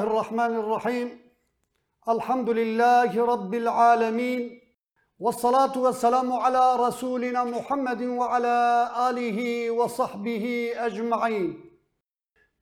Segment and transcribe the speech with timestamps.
[0.00, 1.08] الله الرحمن الرحيم.
[2.08, 4.60] الحمد لله رب العالمين
[5.18, 8.58] والصلاة والسلام على رسولنا محمد وعلى
[9.08, 11.48] آله وصحبه أجمعين.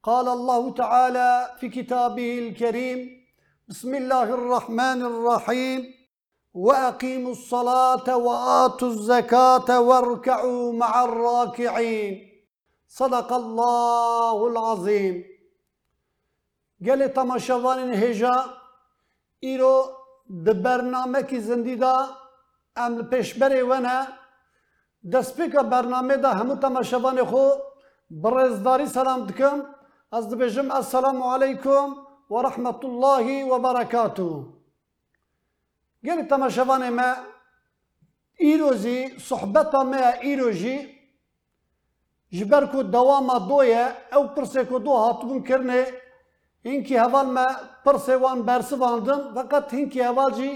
[0.02, 2.98] قال الله تعالى في كتابه الكريم
[3.68, 5.80] بسم الله الرحمن الرحيم
[6.55, 12.15] وأقيموا الصلاة وآتوا الزكاة واركعوا مع الراكعين.
[12.88, 15.38] صدق الله العظيم.
[16.87, 18.34] گل تماشاوان هجا
[19.46, 19.74] ایرو
[20.46, 21.95] د برنامه کی زندی دا
[22.85, 23.96] ام پیشبری ونه
[25.12, 27.45] دسپیکا برنامه دا همو تماشاوان خو
[28.10, 29.65] برزداری سلام دکم
[30.12, 31.96] از دبجم السلام علیکم
[32.30, 34.30] و رحمت الله و برکاته
[36.04, 37.10] گل تماشاوان ما
[38.38, 40.79] ایروزی صحبتا ما ایروزی
[42.32, 45.87] جبر کو دوام دویه او پرسه کو دو هاتبون کرنه
[46.62, 47.46] اینکی هوال ما
[47.84, 50.51] پرسه وان برسواندن فقط هوال جی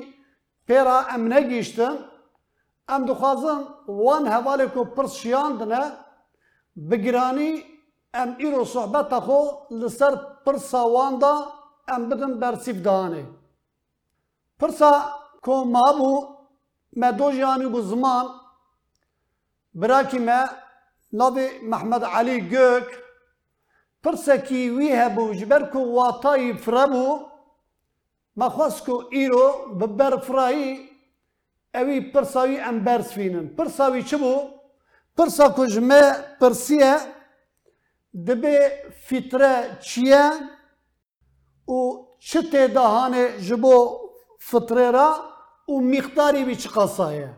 [0.66, 1.94] پیرا ام نگیشتن
[2.88, 5.82] ام دخوازن وان هوال کو پرس شیاندنه
[6.90, 7.52] بگرانی
[8.72, 10.14] صحبت خو لسر
[10.44, 11.32] پرسا وان دا
[11.88, 13.26] ام بدن برسیف دانه
[14.60, 14.92] پرسا
[15.42, 16.12] کو مابو
[16.96, 18.26] ما دو جانی بو زمان
[19.74, 20.40] براکی ما
[21.12, 23.01] نبی محمد علی گök
[24.02, 27.08] پرسکی وی هبو جبر کو واتای فرمو
[28.36, 30.88] ما خواست کو ایرو ببر فرایی
[31.74, 34.34] اوی پرساوی ام برس فینن پرساوی چه بو؟
[35.16, 36.96] پرسا کو جمع پرسیه
[38.26, 38.56] دبه
[39.06, 40.30] فیتره چیه
[41.68, 41.78] و
[42.18, 43.98] چه تدهانه جبو
[44.38, 45.10] فطره را
[45.68, 47.30] و مقداری بی چه قصایه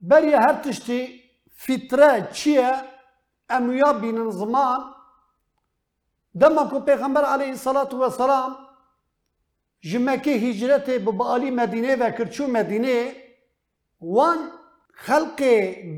[0.00, 1.20] بری هر تشتی
[1.50, 2.72] فیتره چیه
[3.50, 4.97] امویا بینن زمان
[6.34, 8.56] دما کو پیغمبر علیه الصلاة والسلام
[9.80, 13.12] جمکه هجرت ببالی مدینه و کرچو مدینه
[14.00, 14.38] وان
[14.92, 15.42] خلق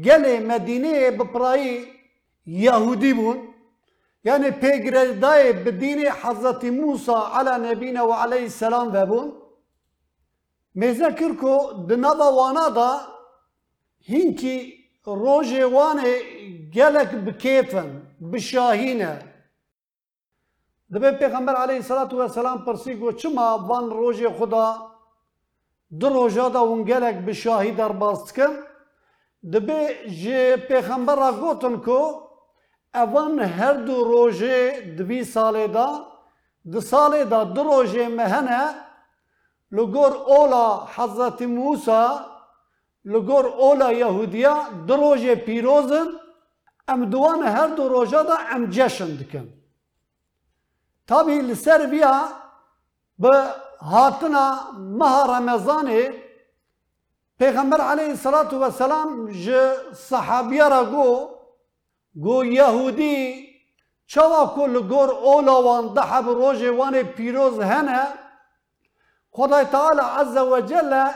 [0.04, 1.86] گل مدینه بپرایی
[2.46, 3.38] یهودی بون
[4.24, 9.32] یعنی پیگردای بدین حضرت موسی علی نبینا و علیه السلام و بون
[10.74, 13.00] مذکر کو دنبا وانا دا
[14.02, 14.74] هینکی
[15.04, 16.14] روژه وانه
[16.74, 18.02] گلک بکیفن
[18.32, 19.29] بشاهینه
[20.94, 24.90] دبه پیغمبر علیه الصلاة والسلام پرسی گو چما وان روژه خدا
[26.00, 28.52] دو روژه دا اون گلک بشاهی در باست کن
[29.52, 32.00] دبه جه پیغمبر را گوتن کو
[32.94, 36.06] اوان هر دو روژه دوی ساله دا
[36.72, 38.74] دو ساله دا دو روژه مهنه
[39.72, 42.06] لگور اولا حضرت موسی
[43.04, 46.06] لگور اولا یهودیا دو روژه پیروزن
[46.88, 49.59] ام دوان هر دو روژه دا ام جشن دکن
[51.06, 51.86] تابی لسر
[53.18, 53.44] به
[53.80, 56.14] هاتنا ماه رمضان
[57.38, 59.50] پیغمبر علیه الصلاة والسلام ج
[59.92, 61.28] صحابیه را گو
[62.22, 63.48] گو یهودی
[64.06, 68.06] چوا کل گور اولا وان دحب روژ وان پیروز هنه
[69.30, 71.10] خدای تعالی عز و جل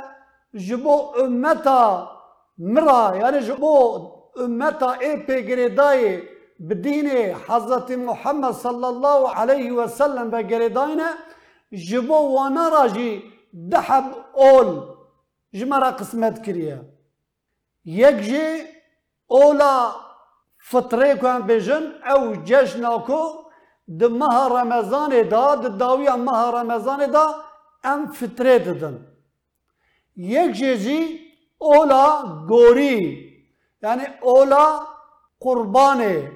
[0.55, 2.11] جبو امتا
[2.59, 6.23] مرا یعنی جبو امتا ای پیگریدای
[6.61, 11.11] بدین حضرت محمد صلی الله علیه و سلم و گریداینه
[11.73, 13.23] جبو وانا راجی
[13.73, 14.05] دحب
[14.35, 14.81] اول
[15.53, 16.81] جمرا قسمت کریه
[17.85, 18.45] یک جی
[19.27, 19.93] اولا
[20.71, 23.21] فطره کن بجن او جشنا کو
[24.21, 27.27] ماه رمضان دا د داوی ماه رمضان دا
[27.85, 28.97] ام فطره ددن
[30.17, 31.21] یک جیزی
[31.59, 32.05] اولا
[32.49, 32.99] گوری
[33.83, 34.81] یعنی اولا
[35.41, 36.33] قربانه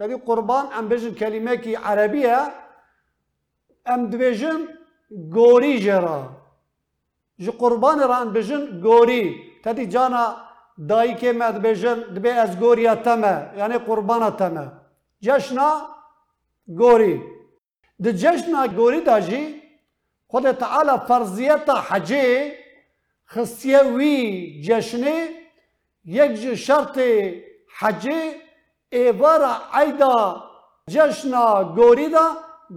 [0.00, 2.38] تبي قربان ام بجن كلمه كي عربيه
[3.92, 4.60] ام دبجن
[5.36, 6.20] گوری جرا
[7.44, 9.24] جو قربان را بجن گوری
[9.64, 10.24] تدي جانا
[10.88, 14.66] دایی که مد بجن دبی از گوریا تمه یعنی قربان تمه
[15.26, 15.70] جشنا
[16.80, 17.14] گوری
[18.04, 19.44] د جشنا گوری داجی
[20.30, 22.26] خود تعالی فرضیت حجه
[23.32, 24.16] خصیه وی
[24.66, 25.16] جشنه
[26.04, 26.98] یک شرط
[27.78, 28.20] حجه
[28.92, 30.16] ایوارا عیدا
[30.88, 31.44] جشنا
[31.76, 32.26] گوری دا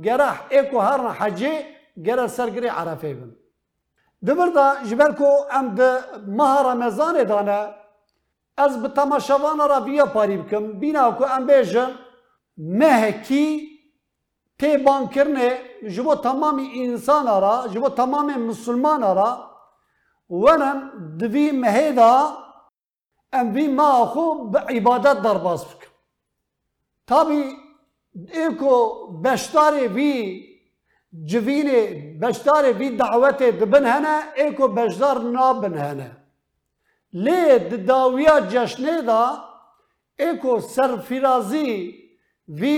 [0.03, 1.65] گره ایکو هر حجه
[2.05, 3.31] گره سرگری عرفه بن
[4.27, 5.89] دبر دا جبر کو ام ده
[6.27, 7.59] ماه دانه
[8.57, 11.91] از به تماشاوان را بیا پاری بکم بینا کو ام بیجم
[12.57, 13.73] مهکی
[14.59, 15.57] تی بان کرنه
[15.89, 19.49] جبو تمام انسان را جبو تمام مسلمان را
[20.29, 20.77] ونم
[21.19, 22.37] دوی مهیدا
[23.33, 25.82] ام بی ما خو به عبادت در باز بکم
[27.07, 27.43] تابی
[28.33, 28.75] ایکو
[29.23, 30.13] بشتاری بی
[31.29, 36.11] جوین بشتاری بی دعوت دبن هنه ایکو بشتار نابن هنه
[37.13, 39.23] لی دداویا جشنه دا
[40.19, 41.69] ایکو سرفیرازی
[42.47, 42.77] بی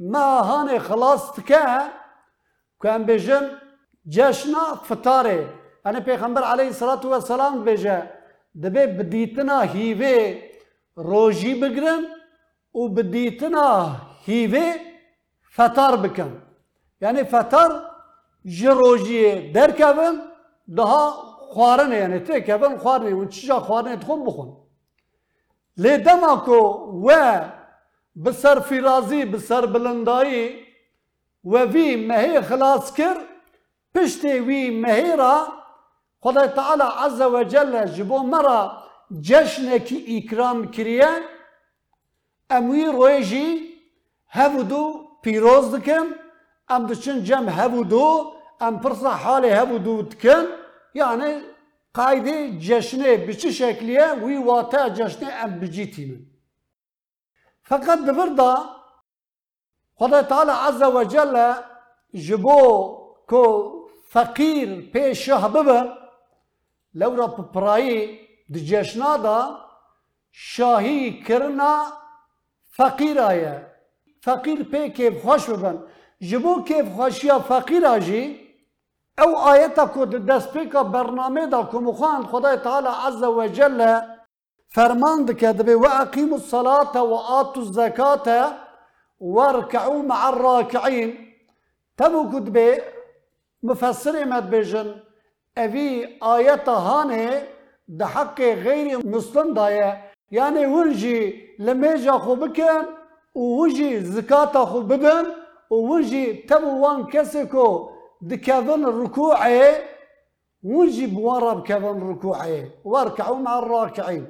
[0.00, 1.90] ماهان خلاص تکه هن
[2.82, 3.44] که هم بجن
[4.08, 5.48] جشنه فتاره
[5.86, 8.10] این پیغمبر علی صلات و سلام بجن
[8.62, 10.42] دبی بدیتنا هیوه
[10.96, 12.02] روجی بگرن
[12.74, 13.96] و بدیتنا
[14.26, 14.74] هیوه
[15.54, 16.42] فتار بکن
[17.00, 17.82] یعنی فتار
[18.44, 19.74] جروجیه در
[20.76, 21.10] دها
[21.52, 24.56] خوارنه یعنی تی کبن خوارنه و چیجا خوارنه تخون بخون
[25.76, 26.60] لی دماغو
[27.06, 27.40] و
[28.24, 30.56] بسر فیلازی بسر بلندائی
[31.44, 33.16] و وی مهی خلاص کر
[33.94, 35.46] پشت وی مهی را
[36.20, 38.72] خدای تعالی عز و جل جبو مرا
[39.20, 41.08] جشنه کی اکرام کریه
[42.56, 43.46] اموی رویجی
[44.36, 44.82] هفو دو
[45.22, 46.06] پیروز دکن
[46.74, 47.46] ام دچن جم
[48.66, 50.44] ام پرسا حال هفو دو دکن
[51.00, 51.32] یعنی
[51.94, 55.86] قاید جشنه بچه شکلیه وی واتا جشنه ام بجی
[57.62, 58.54] فقط دبردا
[59.98, 61.36] خدا تعالی عز و جل
[62.26, 62.62] جبو
[63.30, 63.42] کو
[64.12, 65.78] فقیر پیشه ببه
[66.94, 68.20] لورا پرایی
[68.52, 69.38] دی جشنه دا
[70.32, 72.01] شاهی کرنه
[72.76, 73.54] فقیر آیا
[74.24, 75.76] فقیر پی کیف خوش ببن.
[76.20, 78.42] جبو کیف خوشیا فقیر آجی.
[79.18, 84.00] أو آیتا کود دست پیکا برنامه دا کمخان خدای تعالی عز و جل
[84.74, 88.52] فرمان دکد به و اقیم الصلاة و آت الزکاة
[89.20, 91.18] و ارکعو مع الراکعین.
[91.98, 92.76] تبو کود بی
[93.62, 95.02] مفسر امد بیجن
[95.56, 97.42] اوی آیتا هانه
[97.98, 100.11] ده حق غیر مسلم دایه.
[100.32, 101.18] يعني ونجي
[101.58, 102.82] لميجا خو بكن
[103.34, 105.26] ووجي زكاة خو بدن
[105.70, 107.90] ووجي تبو وان كسكو
[108.20, 109.74] دكاذن ركوعي
[110.62, 114.26] ونجي بوارا بكاذن ركوعي واركعوا مع الراكعين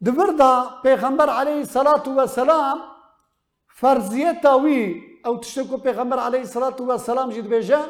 [0.00, 0.52] دبردا
[0.84, 2.78] پیغمبر عليه الصلاة والسلام
[3.74, 7.88] فرزيتا وي أو تشتكو پیغمبر عليه الصلاة والسلام جد بيجان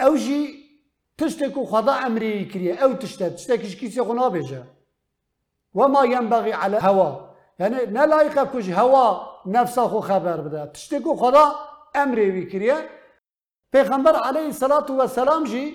[0.00, 0.40] أو جي
[1.18, 4.64] تشتكو خدا امري أو تشتك تشتكو كيسي خنا بيجا
[5.74, 7.32] وما ينبغي على هوا.
[7.58, 11.52] يعني نلايق كوش هوا نفسه خو خبر بدا تشتكو خدا
[11.96, 12.90] أمر وكريه
[13.72, 15.74] پیغمبر عليه الصلاة والسلام جي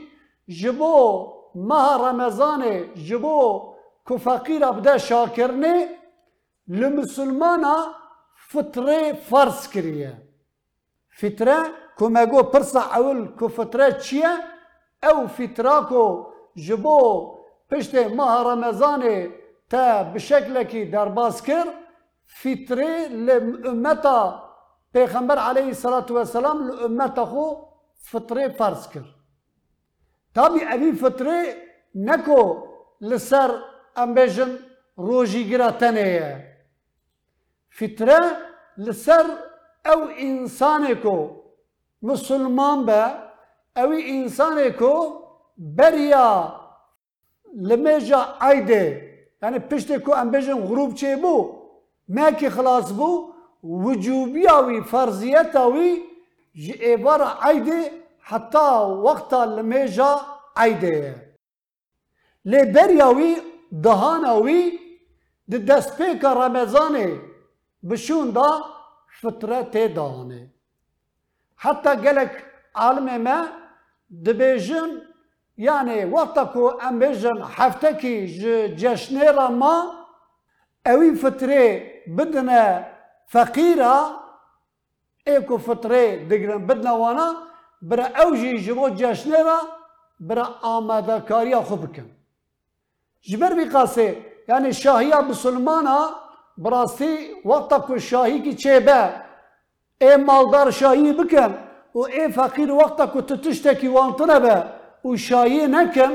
[0.50, 3.74] جبو مها رمضان جبو
[4.08, 5.90] کو فقیر شاكرني شاکرنه
[6.68, 7.76] لمسلمانا
[8.50, 10.14] فطره فرس كريا
[11.20, 11.58] فطره
[11.98, 13.94] کو مگو پرسا اول کو فطره
[15.04, 16.26] أو فطره كو
[16.58, 17.36] جبو
[17.70, 19.32] پشت مها رمضان
[19.70, 21.68] تا بشكلكي دار باسكر
[22.26, 24.44] فيتري لأمتا
[24.94, 27.64] پیغمبر عليه الصلاة والسلام لأمتا خو
[28.04, 29.06] فطري فارسكر.
[30.34, 31.56] تابي أبي فطري
[31.96, 32.68] نكو
[33.02, 33.64] لسر
[33.98, 34.60] أمبيجن
[35.00, 36.58] روجي قراتنية
[37.70, 38.38] فطرة
[38.78, 39.26] لسر
[39.86, 41.44] أو إنسانكو
[42.02, 43.32] مسلمان با
[43.78, 45.24] أو إنسانكو
[45.58, 46.58] بريا
[47.56, 49.07] لمجا عيدة.
[49.42, 50.32] یعنی پشت کو ام
[50.68, 51.36] غروب چه بو؟
[52.10, 56.04] مکی خلاص بو؟ وجوبی اوی فرضیت اوی
[56.56, 57.92] جی ایبار عیده
[58.22, 60.22] حتا وقتا لمیجا
[60.56, 61.34] عیده.
[62.46, 63.36] لی بر یاوی
[63.84, 64.80] دهان اوی
[67.90, 68.50] بشون دا
[69.22, 70.54] شفتره تی دهانه.
[71.58, 72.32] حتا گلک
[72.76, 73.48] عالم ما
[75.58, 78.26] يعني وقتكو أمجن حفتكي
[78.68, 79.92] جشنيرا ما
[80.88, 82.88] أوي فترة بدنا
[83.28, 84.20] فقيرة
[85.28, 87.36] ايكو فترة دقرن بدنا وأنا
[87.82, 89.60] برا أوجي جبو جشنيرا
[90.20, 92.08] برا آماده كاريا خبكم
[93.24, 96.10] جبر بقاسي يعني شاهية بسلمانا
[96.58, 99.12] براسي وقتكو شاهي كي تشيبه
[100.02, 101.54] اي مالدار شاهي بكم
[101.94, 104.77] و اي فقير وقتكو تتشتكي وانتنا
[105.08, 106.14] و شایی نکم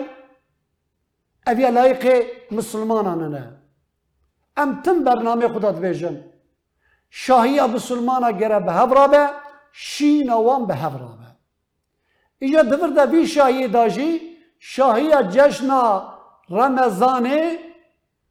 [1.47, 3.45] اوی لایق مسلمانان نه
[4.57, 6.25] ام تن برنامه خدا دویجن
[7.11, 9.31] شاهی ابو سلمان اگر به هفرا به
[9.73, 11.29] شی نوان به هفرا به
[12.39, 14.21] اینجا دور ده بی شاهی داجی
[14.59, 15.71] شاهی جشن
[16.51, 17.59] رمزانه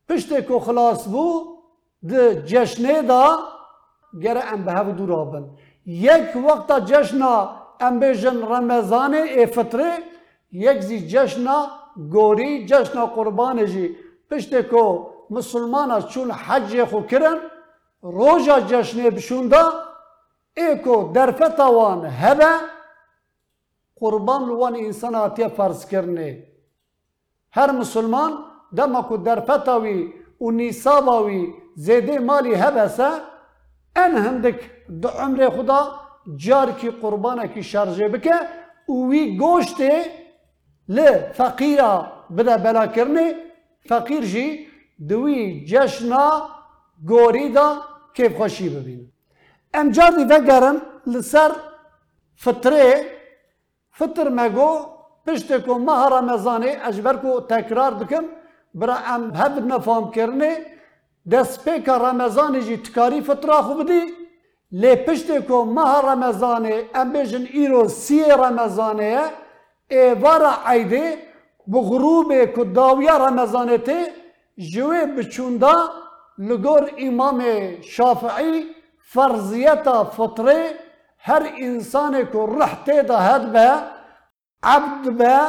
[0.10, 1.58] پشت کو خلاص بو
[2.10, 3.40] ده جشنه دا
[4.22, 5.50] گر ام به هفرا دورا
[5.86, 7.22] یک وقت جشن
[7.82, 9.98] ام بیجن رمزانه ای فطره
[10.52, 11.46] یک زی جشن
[12.12, 13.96] گوری جشن قربان جی
[14.30, 17.38] پشت کو مسلمان از چون حج خو کرن
[18.02, 19.54] روژا جشن بشوند
[20.58, 22.52] ای کو درفت آوان هبه
[23.96, 26.44] قربان لوان انسان آتی فرض کرنه
[27.52, 28.32] هر مسلمان
[28.78, 33.10] دم کو درفت آوی و نیساب آوی زیده مالی هبه سا
[33.96, 34.60] این هندک
[35.02, 35.92] دو عمر خدا
[36.36, 38.34] جار کی قربان کی شرجه بکه
[38.86, 39.92] اوی گوشتی
[40.96, 40.98] ل
[41.38, 41.94] فقیرا
[42.38, 43.26] بدا بلا کرنه
[43.90, 44.48] فقیر جی
[45.10, 46.26] دوی جشنا
[47.10, 47.68] گوری دا
[48.16, 49.02] کیف خوشی ببین
[49.74, 50.78] ام جادی وگرن
[51.14, 51.52] لسر
[52.44, 52.88] فطره
[54.00, 54.72] فطر مگو
[55.26, 58.26] پشت کو ماه رمضانه اجبر کو تکرار بکم
[58.80, 60.52] برا ام هب نفهم کرنه
[61.32, 64.02] دست پیکا رمضان جی تکاری فطره خو بدی
[64.82, 65.96] لی پشت کو ماه
[66.96, 69.24] ام بیجن ایرو سی رمضانه
[69.92, 71.18] ایوارا عیده
[71.74, 74.00] بغروب کو داویا رمضانه ته
[74.74, 75.76] جوه بچوندا
[76.38, 77.40] لگور امام
[77.82, 78.64] شافعی
[79.14, 80.60] فرضیتا فطره
[81.18, 83.68] هر انسان کو رحته دا هد به
[84.64, 85.40] عبد به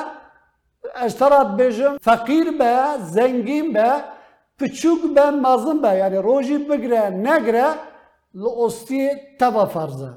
[0.95, 4.05] اشترات بجم فقیر به زنگین به
[4.59, 7.69] پچوک به مازن به یعنی روژی بگره نگره
[8.35, 10.13] لأستی تبا فرزه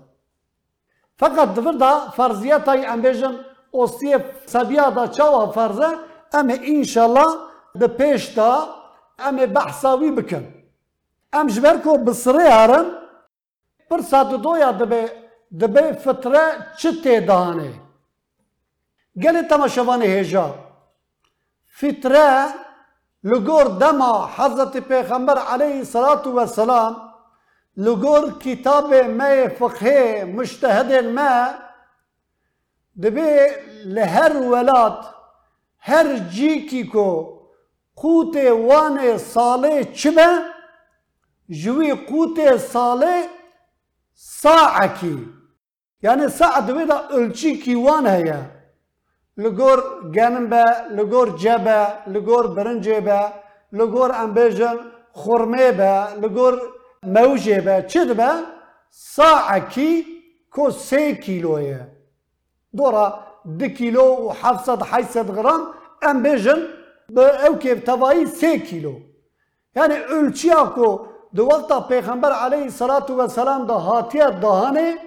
[1.18, 3.36] فقط دور دا فرضیت های ام بجم
[3.84, 4.16] استی
[4.46, 5.90] سبیا دا چاوا فرزه
[6.34, 7.30] اما انشالله
[7.80, 8.52] ده پیش دا
[9.20, 10.46] اما بحثاوی بکن
[11.34, 12.86] ام جبر کو بسره هرن
[13.90, 15.12] پر سات دویا دبه
[15.60, 16.46] دبه فتره
[16.80, 17.74] چه تیدانه
[19.24, 20.48] گل تماشاوان هجا
[21.80, 22.48] فتره
[23.24, 26.96] لگور دما حضرت پیغمبر علیه الصلاة والسلام
[27.78, 31.65] لگور کتاب ما فقه مجتهد ما
[33.04, 33.50] دبه
[33.86, 35.06] لهر ولاد
[35.80, 37.36] هر جیکی کو
[37.96, 38.36] قوت
[38.68, 40.28] وان ساله چبه
[41.50, 43.28] جوی قوت ساله
[44.14, 45.28] ساعکی
[46.04, 47.30] یعنی ساعت دوی دا
[47.64, 48.42] کی وان هیا
[49.38, 49.80] لگور
[50.16, 50.64] گنم به
[50.98, 53.20] لگور جبه لگور برنجه به
[53.72, 54.78] لگور انبیجن
[55.12, 56.62] خورمه به لگور
[57.04, 58.30] موجه به چه به
[58.90, 60.06] ساعکی
[60.52, 61.95] کو سه کیلویه
[62.78, 63.20] دورا
[63.60, 65.60] دو و 700 800 گرم
[66.02, 66.58] انبیجن
[67.10, 68.96] به او که تبایی سه کیلو.
[69.76, 71.00] یعنی ölçüya کو
[71.36, 74.98] دو وقتا پیغمبر علیه الصلاة والسلام دا هاتیه دهانه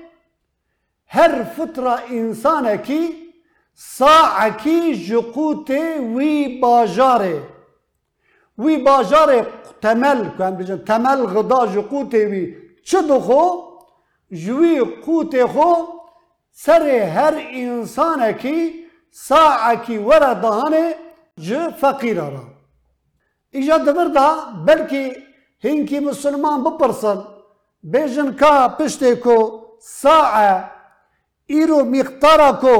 [1.07, 3.33] هر فتره انسانه کی
[3.75, 5.71] ساعکی جقوت
[6.15, 7.43] وی باجاره.
[8.59, 9.47] وی باجاره
[9.83, 11.67] تمل کن بجن تمل غدا
[12.13, 12.57] وی.
[12.85, 13.03] چه
[14.33, 15.25] جوی خو
[16.53, 20.95] سر هر انسان کی ساعکی ورا دهانه
[21.47, 22.45] ج فقیر را.
[23.51, 24.29] ایجا دبر دا
[24.67, 25.17] بلکه
[25.65, 27.19] هنکی مسلمان بپرسن
[27.83, 29.39] بیجن کا پشته کو
[29.81, 30.71] ساعه
[31.47, 32.77] ایرو مقدارا کو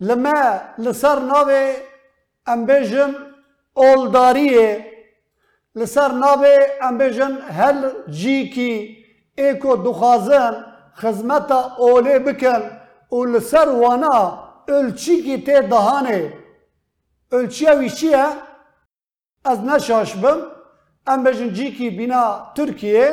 [0.00, 1.72] لما لسر ناوه
[2.46, 3.12] ام بیجن
[3.72, 4.86] اولداریه
[5.76, 8.72] لسر ناوه ام بیجن هل جی کی
[9.36, 10.54] ایکو دخازن
[11.00, 12.62] خزمتا اولی بکن
[13.12, 14.16] و لسر وانا
[14.68, 16.32] الچی کی تی دهانه
[17.32, 18.26] الچی اوی چیه؟
[19.44, 20.38] از نشاش بم
[21.06, 22.24] ام بجن جی کی بینا
[22.56, 23.04] ترکیه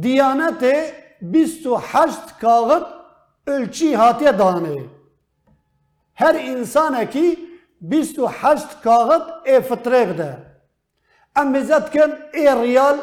[0.00, 0.64] دیانت
[1.22, 2.84] بیست و هشت کاغد
[3.46, 4.98] الچی هاتی دهانه
[6.14, 7.48] هر انسان کی
[7.80, 10.36] 28 کاغد ای فطره بده
[11.36, 12.98] ام بزد کن ای ریال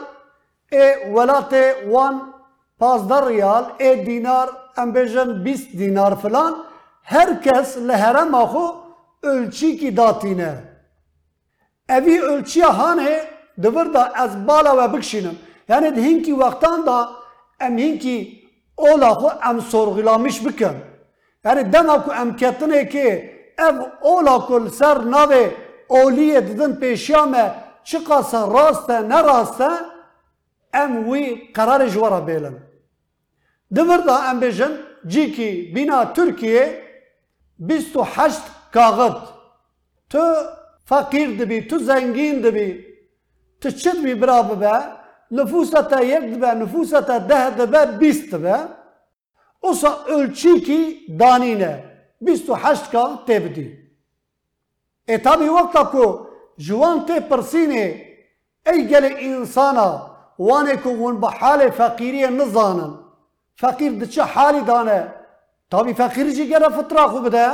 [0.72, 1.56] ای ولات
[1.88, 2.22] وان
[2.80, 6.54] 15 ریال ای دینار ام بجن 20 دینار فلان
[7.04, 8.66] هر کس لهرم آخو
[9.24, 10.64] اولچی کی داتینه
[11.90, 13.20] اوی الچی هانه
[13.62, 15.36] دور دا از بالا و بکشینم
[15.70, 17.10] یعنی دهین کی وقتان دا
[17.60, 18.28] ام هین
[18.76, 20.76] اولا خو ام سرغیلامیش بکن
[21.46, 25.52] یعنی دم کو ام کتنه که اف اولا کل سر ناوه
[25.88, 27.52] اولیه دیدن پیشیامه
[27.84, 29.70] چقدر راسته نراسته
[30.84, 32.56] em wî kararê ji wara bêlin.
[33.76, 34.74] Divir da em bêjin
[35.08, 36.64] cîkî bîna Türkiye
[37.60, 39.18] bîst û heşt kaxit.
[40.10, 40.24] Tu
[40.86, 42.70] fakîr dibî, tu zengîn dibî,
[43.62, 44.76] tu çi dibî bira bibe,
[45.32, 48.58] nüfusa te yek dibe, nüfusa te deh dibe, bîst dibe.
[49.62, 50.82] Osa ölçîkî
[51.20, 51.74] danîne.
[52.22, 53.86] Bîst û heşt kaxit tê bidî.
[55.08, 56.06] E tabi wekta ku
[56.58, 57.88] ji wan tê pirsînê
[58.66, 62.94] ey gelê insana wanê ku hûn bi halê feqîriyê nizanin
[63.62, 65.08] feqîr di çi halî dane
[65.70, 67.48] tabi feqîrî jî gere fitra xwe bide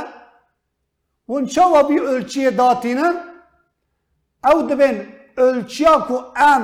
[1.28, 3.16] hûn çawa bî ölçiyê datînin
[4.50, 4.96] ew dibên
[5.36, 6.62] ölçiya ku em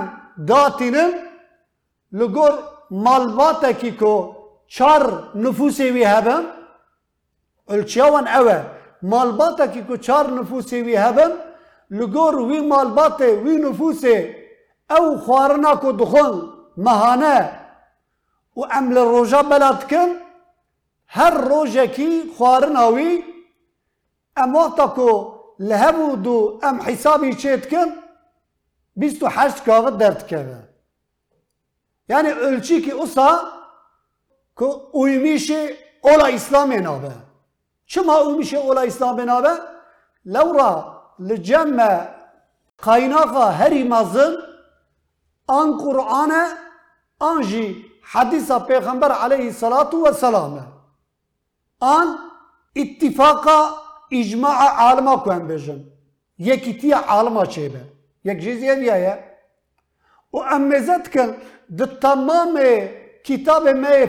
[0.49, 1.13] datînin
[2.19, 2.55] li gor
[2.91, 4.35] malbatekî ku
[4.69, 5.03] çar
[5.43, 6.47] nüfusê wî hebin
[7.69, 8.63] ölçewan ew e
[9.03, 11.33] malbatekî ku çar nüfusê wî hebin
[11.93, 14.38] li gor wî malbatê wî nüfusê ew
[14.91, 17.51] او خوارنا کو دخون مهانه
[18.57, 20.09] و عمل روجا بلد کن
[21.09, 23.25] هر روزه کی خوارنا وی
[24.37, 27.89] ام وقتا کو لهبو دو ام حسابی چیت کن
[28.97, 30.69] بیستو حشت کاغ درد کنه
[32.09, 33.41] یعنی اولچی کی اوسا
[34.55, 35.53] کو اویمیش
[36.03, 37.09] اولا اسلام نابه.
[37.09, 37.15] با
[37.87, 39.51] چه ما اویمیش اولا اسلام نابه؟
[40.25, 42.07] لورا لجمع
[42.79, 44.48] قایناقا هری مازن
[45.49, 46.33] آن قرآن
[47.19, 50.67] آن جی حدیث پیغمبر علیه صلات و سلام.
[51.81, 52.19] آن
[52.77, 53.49] اتفاق
[54.11, 55.85] اجماع عالم کن هم بیشن
[56.39, 57.81] یکی تی عالم چه به
[58.25, 59.25] یک جزیه دیه
[60.33, 61.37] و امزت کن
[61.77, 62.61] در تمام
[63.25, 64.09] کتاب می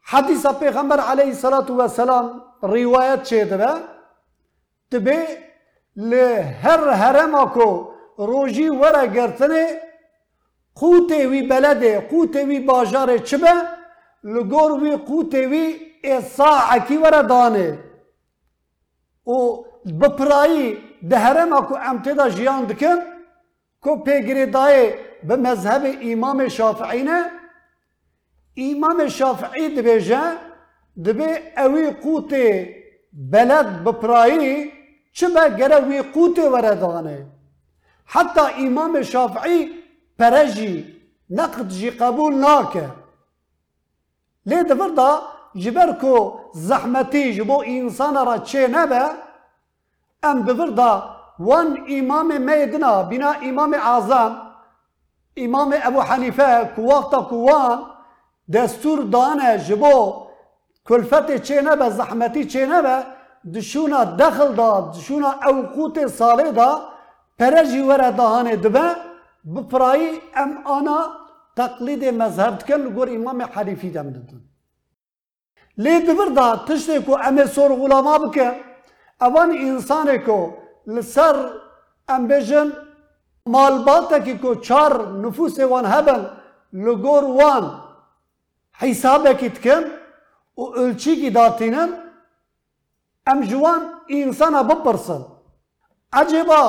[0.00, 3.74] حدیث پیغمبر علیه صلات و سلام روایت چه ده به
[4.90, 5.38] تبه
[5.96, 7.91] لهر هرم اکو
[8.26, 9.66] روجی وره گرتنه
[10.74, 13.52] قوت وی بلده قوت وی بازار چبه
[14.24, 16.98] لگور وی قوت وی اصا اکی
[17.28, 17.78] دانه
[19.24, 19.64] او
[20.00, 20.78] بپرایی
[21.10, 22.96] دهرم اکو امتدا جیان دکن
[23.82, 24.94] کو پیگری دای
[25.28, 27.30] به مذهب امام شافعی نه
[28.54, 30.22] ایمام شافعی دبی جا
[31.04, 32.34] دبی اوی قوت
[33.32, 34.72] بلد بپرایی
[35.12, 37.26] چبه گره وی قوت وره دانه
[38.06, 39.70] حتی امام شافعی
[40.18, 42.90] پرجی نقد جی قبول ناکه.
[44.46, 45.22] لی دفردا
[45.54, 49.10] جبر کو زحمتی انسان را چه نبه
[50.22, 54.36] ام دفردا وان امام میدنا بنا امام اعظم
[55.36, 57.78] امام ابو حنیفه کو وقتا کوان
[58.52, 60.26] دستور دانه جبو
[60.88, 63.04] کلفت چه نبه زحمتی چه نبه
[63.54, 66.52] دشونا دخل دا دشونا اوقات ساله
[67.42, 68.76] هرچی وارد دهانه دب،
[69.54, 70.02] بپرای
[70.42, 70.98] ام آنا
[71.56, 74.40] تقلید مذهب که لگور امام حرفی دم دادن.
[75.84, 78.48] لی دوبار دا تشت کو ام سر غلام بکه،
[79.20, 80.38] اون انسان کو
[80.86, 81.36] لسر
[82.08, 82.68] ام بچن
[83.46, 83.74] مال
[84.24, 86.22] کی کو چار نفوس وان هبن
[86.72, 87.64] لگور وان
[88.82, 89.84] حساب کیت کن
[90.56, 91.90] و اولچی کی داتینن
[93.26, 95.22] ام جوان انسان ببپرسن.
[96.12, 96.62] عجبا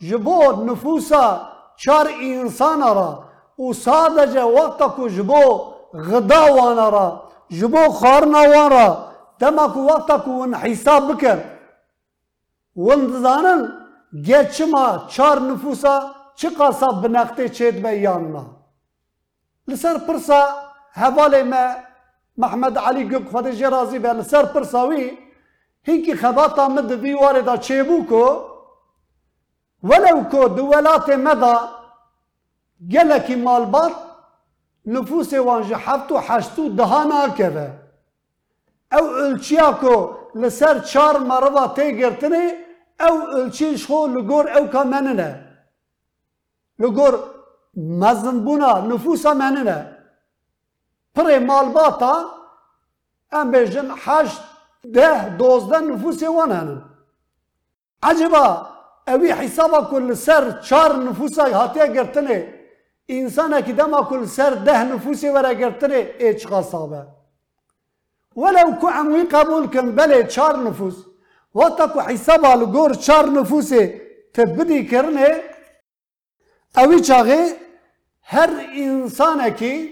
[0.00, 3.24] جبو نفوسا چار انسان را
[3.56, 10.18] او سادج وقتا کو جبو غدا وان را جبو خارنا وان را دما کو وقتا
[10.18, 11.38] کو ان حساب بکر.
[12.76, 13.72] و اندزانن
[14.28, 18.44] گچما چار نفوسا چه قاسا بناختی چید با یاننا
[19.68, 20.48] لسر پرسا
[20.92, 21.74] حوالی ما
[22.36, 25.18] محمد علی گوک فدیجی رازی با لسر پرساوی
[25.86, 28.53] هنکی خباتا مد دیواری دا چیبو کو؟
[29.90, 31.54] ولو کو دولت مذا
[32.92, 33.92] جله کی مالبات
[34.86, 37.68] نفوس وانجحفت و حشد دهانار کره.
[38.92, 39.70] او الچیا
[40.34, 42.50] لسر چار مرباط تیگرت او
[43.00, 44.82] آو الچیش هو لجور آو که
[46.78, 47.18] لجور
[47.76, 49.78] مزن بنا نفوس مننه.
[51.14, 52.14] پر مالباتا
[53.32, 54.40] ام بجن حشد
[54.94, 56.82] ده دوصد نفوس وانن
[58.02, 58.73] عجبا
[59.08, 62.44] اوی حسابا کل سر چار نفوسه هاتیا حتی
[63.08, 66.78] انسان اکی دما کل سر ده نفوسی ور اگرتنه ای چه خاصه
[68.36, 70.96] ولو که اموی قبول کن بله چار نفوس
[71.54, 74.00] وقتا که حسابا لگور چار نفوسی
[74.34, 75.40] تبدی کرنه
[76.76, 77.56] اوی چاگه
[78.22, 79.90] هر انسان اکی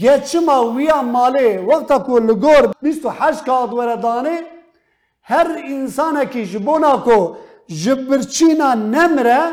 [0.00, 4.42] گچه ما ویا ماله وقتا که لگور بیستو حشکات وردانه
[5.22, 7.30] هر انسان اکی جبونه که
[7.68, 9.50] جبرچینا نمره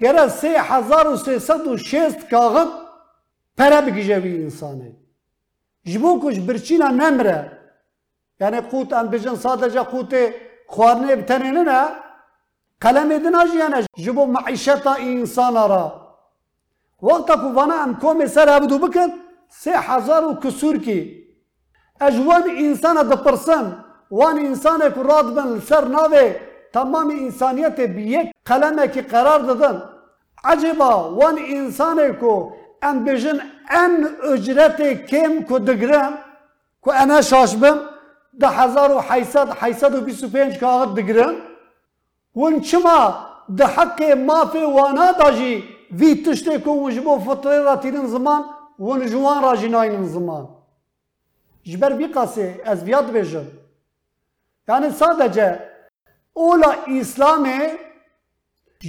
[0.00, 2.68] گره سه هزار و سه و شست کاغب
[3.58, 4.92] پره بگیجه وی انسانه
[5.84, 7.58] جبو کش برچینا نمره
[8.40, 10.14] یعنی قوت ان بجن سادجا قوت
[10.66, 11.82] خوارنه بتنینه نه
[12.80, 15.84] قلم ادنا جیانه جبو معیشتا انسانه را
[17.02, 19.08] وقتا که وانا ام کوم سر عبدو بکن
[19.48, 21.24] سه هزار و کسور کی
[22.00, 25.60] اجوان انسانه دپرسن وان انسانه که راد بن
[28.48, 29.76] qelemekî qerar didin
[30.52, 32.52] ecêba wan însanê ku
[32.88, 33.38] em bêjin
[33.82, 33.92] em
[34.32, 36.12] ücretê kêm ku digirin
[36.82, 37.78] ku ene şaş bim
[38.40, 41.34] di hezar û heysed heysed û bîst û pênc kaxit digirin
[42.36, 43.00] hûn çima
[43.58, 45.52] di heqê mafê wana da jî
[46.00, 48.42] vî tiştê ku hûn ji bo fitrê ra tînin ziman
[48.78, 50.46] hûn ji wan ra jî nayînin ziman
[51.70, 53.46] جبر بی قاسه از ویاد بجم
[54.68, 55.73] یعنی sadece
[56.36, 57.46] اولا اسلام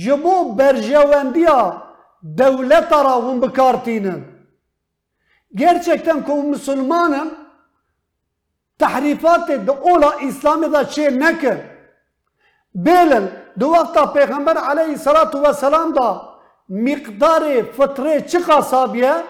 [0.03, 1.85] جبو برجواندیا
[2.25, 4.23] devlet ara hûn bikartînin.
[5.55, 7.37] Gerçekten ku Müslümanın
[8.79, 11.57] tehrifatê di ola İslamê da çê nekir.
[12.75, 13.29] Bêlin
[13.59, 16.25] di wexta Pêxember aleyhissalatu vesselam da
[16.69, 19.23] miqdarê fitrê çi qasabiye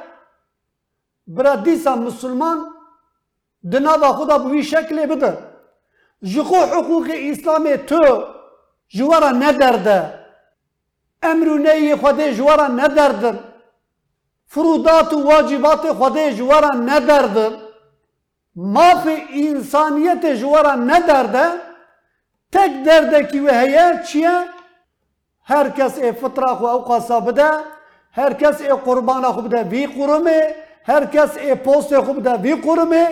[1.28, 2.76] bira dîsa Müslüman
[3.72, 4.64] di nava xwe da bi
[6.34, 8.24] جخو حقوق اسلام تو
[8.90, 9.88] جوارا ندرد
[11.24, 13.40] امر نهی خود جوارا ندرد
[14.48, 17.38] فرودات واجبات خود جوارا ندرد
[18.56, 21.36] ماف انسانیت جوارا ندرد
[22.52, 24.46] تک درد که و هيا
[25.44, 27.52] هر کس ای فطره خو او قصاب ده
[28.12, 32.56] هر کس ای قربانه خو بده وی قرمه هر کس ای پوست خو بده وی
[32.56, 33.08] قرمه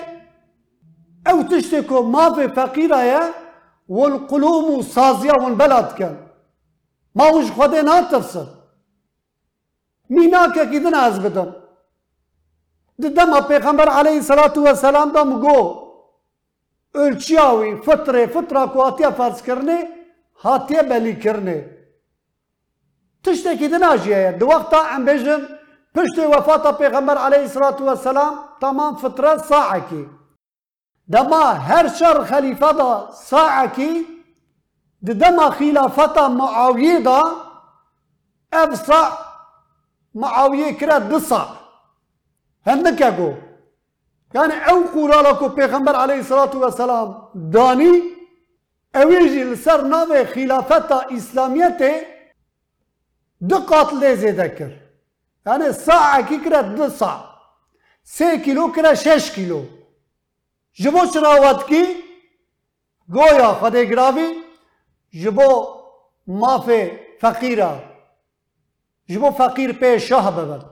[1.25, 3.29] او تشتی که ما به فقیر آیا
[3.89, 6.17] ون قلوم و سازیا ون بلاد کن
[7.15, 8.45] ما اوش خوده نا ترسر
[10.09, 11.19] مینا که که دن از
[13.47, 15.83] پیغمبر علیه صلاة و سلام دا مگو
[16.95, 19.87] الچیاوی فطره فطره که آتیا فرض کرنه
[20.35, 21.69] هاتیه بلی کرنه
[23.23, 25.05] تشتی که دن آجیه دو وقتا ام
[25.95, 30.05] پشت وفات پیغمبر علیه صلاة و سلام تمام فطره ساعه که
[31.07, 34.05] دما هر شر خليفة دا ساعكي
[35.01, 37.23] د دما خلافة معاوية دا
[38.53, 39.17] اف سا
[40.15, 41.57] معاویه دسا
[42.67, 43.33] هندك گو
[44.35, 48.03] يعني أو قولالا كو پیغمبر عليه الصلاة والسلام داني
[48.95, 51.81] اویجی لسر ناو خلافت اسلامیت
[53.41, 54.71] دو قاتل زیده كر
[55.45, 57.11] يعني سا اکی کرد دو سا.
[58.03, 59.65] سي کلو کرد شش كيلو
[60.81, 61.83] جبو شراوات کی
[63.13, 64.27] گویا خدای گرافی
[65.23, 65.49] جبو
[66.27, 66.69] ماف
[67.21, 67.71] فقیرا
[69.09, 70.65] جبو فقیر پی شاه ببرد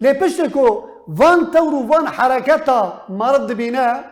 [0.00, 0.66] لی کو
[1.08, 4.04] وان تور و وان حرکتا مرد بینه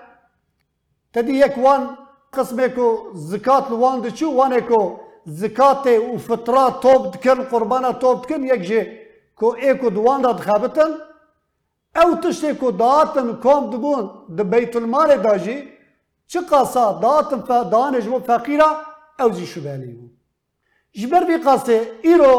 [1.13, 1.99] تدی دی یک وان
[2.33, 8.23] قسم کو زکات وان دی چو وان کو زکات و فطرات توب دکن قربانا توب
[8.23, 9.01] دکن یک جه
[9.37, 10.41] کو ایک و دوان داد
[11.97, 15.39] او تشتی کو داتن کام دگون د بیت المال دا
[16.27, 18.71] چه قاسا داتن فا دانش و فقیرا
[19.21, 20.11] او زی شو بیلی
[20.93, 22.35] جبر بی قاسه ایرو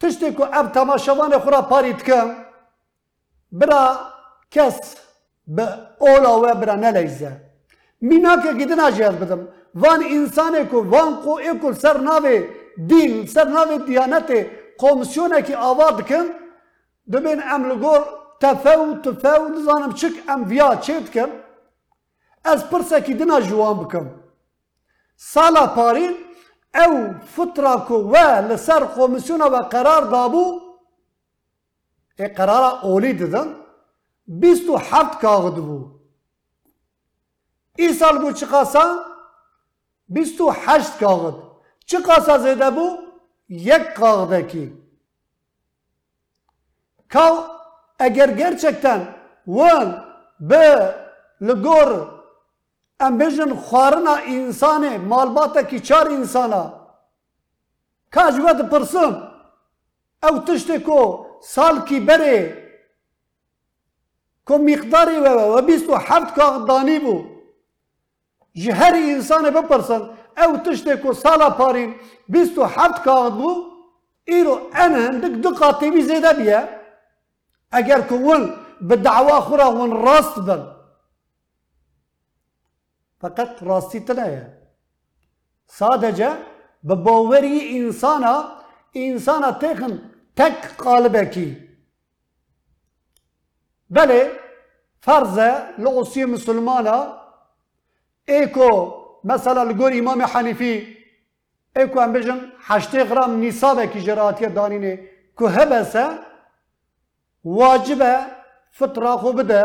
[0.00, 2.28] تشتی کو اب تماشوان خورا پارید کن
[3.52, 3.82] برا
[4.50, 4.96] کس
[5.46, 5.68] به
[5.98, 7.32] اولا و برا نلیزه
[8.00, 12.44] مینا که گیدن اجیاد بدم وان انسان کو وان کو ایکو سر ناوی
[12.88, 14.30] دیل سر ناوی دیانت
[14.78, 16.26] کمیسیون کی آواد کن
[17.12, 21.30] دو بین عمل گور tefew tufew nizanim çik em viya çê dikin
[22.52, 24.06] ez pirsekî dina ji wan bikim.
[25.16, 26.14] Sala parîn
[26.84, 26.94] ew
[27.34, 29.60] fitra ku we li ser komisyona ve
[32.92, 33.48] olî didin
[34.28, 35.78] bîst û heft kaxid bû.
[37.78, 38.84] Îsal bû çi qasa
[40.14, 41.36] bîst û heşt kaxid.
[41.88, 42.86] Çi qasa zêde bû
[43.48, 44.64] yek kaxidekî.
[47.08, 47.34] Kav
[48.02, 49.14] اگر گرچکتن
[49.46, 50.04] وان
[50.40, 50.94] به
[51.40, 51.90] لگور
[53.00, 56.64] امبیشن خوارنا انسانه مالباتا کی چار انسانا
[58.14, 59.12] کاج ود پرسن؟
[60.22, 62.62] او تشتی کو سال کی بره
[64.46, 67.24] کو مقداری و و بیست و هفت کاغ دانی بو
[68.54, 71.94] جهر انسانه بپرسن او تشتی کو سالا پارین
[72.28, 73.64] بیست و هفت کاغ بو
[74.24, 76.81] ایرو این هندک دو قاتبی زیده بیه
[77.72, 80.62] اگر أجر به دعوا خورا ون راست بن.
[83.20, 84.62] فقط راستی راستي تنايا
[86.82, 88.34] به باوری إنسانا
[88.96, 89.98] إنسانا تخن
[90.78, 91.56] قالبه کی.
[93.90, 94.30] بله
[95.00, 97.22] فرزة لغسی مسلمانا
[98.28, 98.92] ايكو
[99.24, 100.96] مثلا لقول إمام حنيفي
[101.76, 104.98] ايكو هم بجن حشتي غرام نیسابه کی نصابك دانینه
[105.38, 106.31] که هبسه
[107.44, 108.02] واجب
[108.72, 109.62] فطره خو بده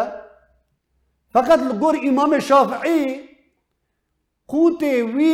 [1.34, 3.30] فقط لګور امام شافعي
[4.48, 5.34] قوت وی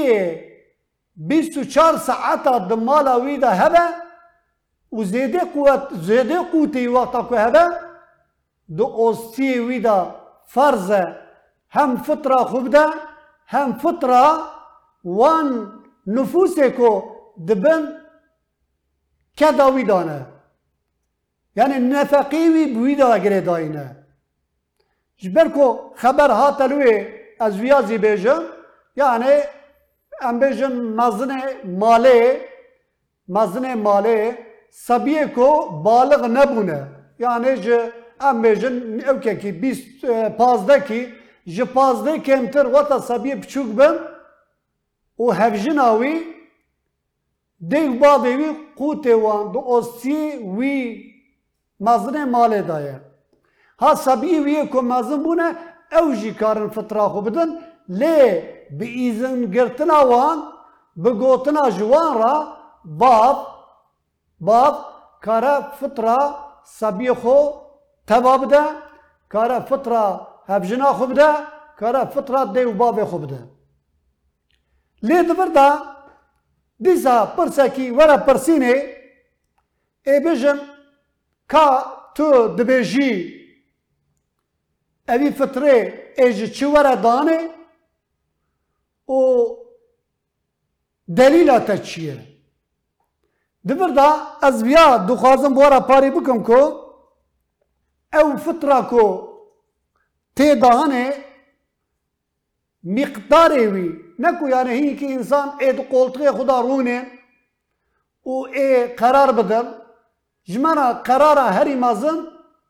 [1.17, 3.86] 24 ساعت د مال وی دا هبه
[4.93, 7.65] او زیده قوت زیده قوت یو تا کو هبه
[8.77, 8.82] د
[9.67, 9.97] وی دا
[10.47, 10.91] فرض
[11.75, 12.86] هم فطره خو بده
[13.47, 14.25] هم فطره
[15.03, 15.71] وان
[16.08, 16.91] نفوسه کو
[17.47, 17.82] دبن
[19.39, 20.33] کدا وی دانه
[21.57, 24.03] nefeqî wî bi wî de girê dayîne
[25.23, 27.07] جبر کو خبر هاتلوی
[27.39, 28.43] از ویازی بیجم
[28.95, 29.33] یعنی
[30.21, 31.31] ام بیجن مزن
[31.81, 32.41] ماله
[33.27, 34.37] مزن ماله
[34.69, 35.49] سبیه کو
[35.83, 36.87] بالغ نبونه.
[37.19, 38.75] یعنی جه ام بیجن
[39.09, 40.05] اوکه کی بیست
[40.37, 41.01] پازده کی
[41.55, 43.95] جه پازده کمتر وطا سبیه بچوک بن
[45.19, 46.15] و هفجناوی
[47.69, 50.19] دیو بابی وی قوته وان دو استی
[50.57, 51.12] وی
[51.86, 52.98] مزن ماله دایه
[53.82, 55.48] ها سبیه وی کو مزن بونه
[55.98, 57.50] او جی کارن فطرا خو بدن
[58.00, 58.19] لی
[58.78, 60.38] بی ایزن گرتنا وان
[61.04, 62.36] بگوتنا جوان را
[62.86, 63.38] باب
[64.48, 64.76] باب
[65.26, 66.19] کارا فطرا
[66.80, 67.38] سبیه خو
[68.08, 68.63] تبا بده
[69.34, 70.06] کارا فطرا
[70.48, 71.30] هفجنا خو بده
[71.80, 73.39] کارا فطرا دیو باب خو بده.
[75.08, 75.69] لی دبر دا
[76.84, 78.74] دیسا پرسکی ورا پرسینه
[80.08, 80.60] ای بجن
[81.53, 81.67] کا
[82.15, 83.13] تو دبیجی
[85.09, 85.75] اوی فطره
[86.17, 87.39] ایج چی ورا دانه
[89.07, 89.15] و
[91.17, 92.17] دلیلاتا چیه
[93.67, 94.09] دبر دا
[94.41, 95.53] از بیا دخوازم
[96.43, 96.57] کو
[98.13, 99.05] او فطره کو
[100.35, 101.13] تی دانه
[102.83, 103.89] مقداری وی
[104.19, 107.07] نکو یعنی هی که انسان اید قولتقی خدا رونه
[108.25, 109.83] و ای قرار بدل
[110.47, 112.17] جمعنا قرار هری مازن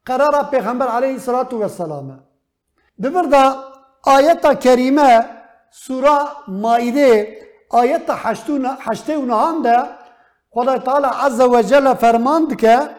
[0.05, 2.19] قرار پیغمبر علیه الصلاة والسلام
[3.03, 3.43] دبر دا
[4.03, 5.25] آیت کریمه
[5.71, 7.37] سوره مائده
[7.69, 9.83] آیت حشته و نهان ده
[10.49, 12.89] خدا تعالی عز و جل فرماند که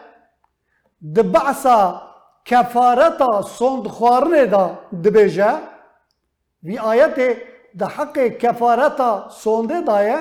[1.15, 1.19] د
[2.45, 5.53] کفارتا سوند خوارنه دا دبیجه
[6.63, 7.17] وی آیت
[7.79, 10.19] د حق کفارتا سونده دایه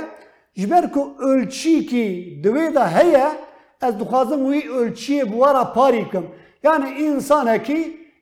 [0.56, 2.06] جبر کو ölçü کی
[2.44, 3.26] دوی دا هيا
[3.84, 6.24] از دخوازم وی ölçü بوارا پاری کم
[6.66, 7.78] yani insan ki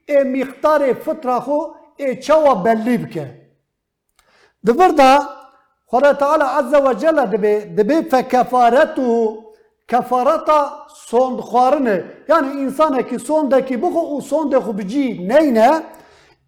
[0.09, 1.59] e miktar fıtra خو
[1.99, 3.27] e çava belli bike.
[4.67, 5.13] دبر دا
[5.91, 9.09] خدا تعالی عز و جل دبی دبی فکفارتو
[9.91, 10.61] کفارتا
[11.09, 11.97] سوند خوارنه
[12.29, 15.83] yani insan ki sondaki bu o sonde خو بجی نینه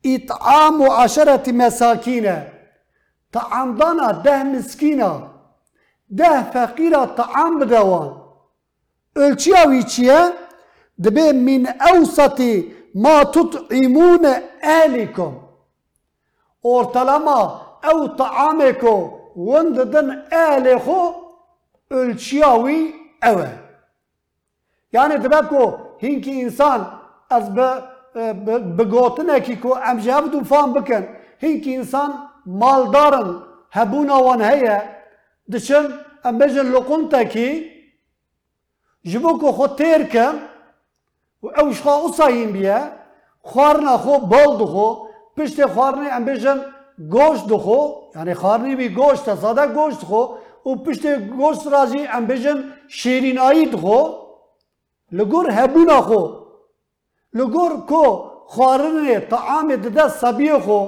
[0.06, 2.26] اطعام عشرة مساكين
[3.32, 5.12] طعامدانا ده مسكينة
[6.08, 8.23] ده فقيرة طعام بدوان
[9.16, 10.20] ölçüye ويتشيه
[11.04, 12.40] دبي من أوسط
[12.94, 14.24] ما تطعمون
[14.64, 15.32] أهلكم
[16.64, 17.60] ortalama
[17.92, 21.14] ev taameko wendidin ehlê xo
[21.90, 22.94] ölçüya wî
[23.30, 23.50] ew e
[24.92, 26.80] yani dibe ku hinkî insan
[27.36, 27.68] ez bi
[28.78, 31.06] bi gotinekî ku em ji hev dû fan bikin
[31.42, 33.36] hinkî insan maldarin
[33.70, 34.82] hebûna wan heye
[35.52, 35.92] diçin
[36.24, 37.73] em bêjin luquntekî
[39.04, 40.36] جبو کو خو تیر کم
[41.42, 42.78] و اوش خو او سایین بیا
[43.42, 44.88] خوارنا خو بال دو خو
[45.36, 46.58] پشت خوارنی ام بیشن
[47.10, 47.78] گوشت دو خو
[48.16, 50.22] یعنی خوارنی بی گوشت ساده گوشت خو
[50.66, 53.98] و پشت گوشت رازی ام بیشن شیرین آیی دو خو
[55.12, 56.22] لگور هبونا خو
[57.32, 60.80] لگور کو خوارنی تعام دده سبیه خو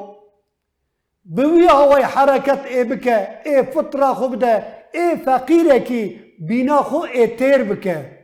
[1.24, 7.62] بوی آوی حرکت ای بکه ای فطره خو بده ای فقیره کی بینا خو اتر
[7.62, 8.16] بکه.